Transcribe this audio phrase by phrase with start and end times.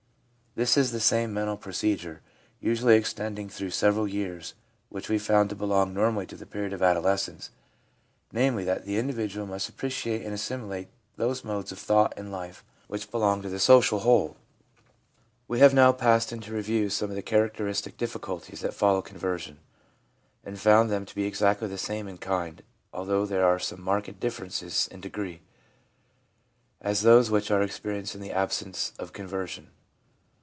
[0.53, 2.19] This is the same mental procedure,
[2.59, 4.53] usually extending through several years,
[4.89, 7.51] which we found to belong normally to the period of adolescence,
[8.33, 12.33] namely, that the individual must appre ciate and assimilate * those modes of thought and
[12.33, 14.35] life which belong to the social whole.
[15.47, 19.57] We have now passed in review some of the charac teristic difficulties that follow conversion,
[20.43, 22.61] and found them to be exactly the same in kind,
[22.91, 25.43] although there are some marked differences in degree,
[26.81, 29.69] as those which are experienced in the absence of conversion.